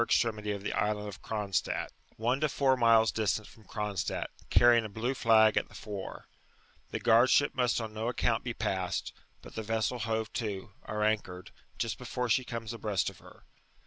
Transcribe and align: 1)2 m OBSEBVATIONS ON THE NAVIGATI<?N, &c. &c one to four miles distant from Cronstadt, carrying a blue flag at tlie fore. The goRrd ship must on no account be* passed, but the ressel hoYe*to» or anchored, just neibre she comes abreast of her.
1)2 0.01 0.03
m 0.03 0.07
OBSEBVATIONS 0.07 0.33
ON 0.33 0.63
THE 0.63 0.69
NAVIGATI<?N, 1.11 1.53
&c. 1.53 1.61
&c 1.63 1.71
one 2.17 2.39
to 2.39 2.49
four 2.49 2.75
miles 2.75 3.11
distant 3.11 3.47
from 3.47 3.65
Cronstadt, 3.65 4.31
carrying 4.49 4.83
a 4.83 4.89
blue 4.89 5.13
flag 5.13 5.57
at 5.57 5.67
tlie 5.69 5.75
fore. 5.75 6.27
The 6.89 6.99
goRrd 6.99 7.29
ship 7.29 7.53
must 7.53 7.79
on 7.79 7.93
no 7.93 8.07
account 8.07 8.43
be* 8.43 8.55
passed, 8.55 9.13
but 9.43 9.53
the 9.53 9.61
ressel 9.61 9.99
hoYe*to» 9.99 10.71
or 10.87 11.03
anchored, 11.03 11.51
just 11.77 11.99
neibre 11.99 12.31
she 12.31 12.43
comes 12.43 12.73
abreast 12.73 13.11
of 13.11 13.19
her. 13.19 13.43